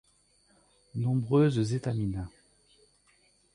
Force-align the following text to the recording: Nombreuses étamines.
Nombreuses 0.95 1.75
étamines. 1.75 2.27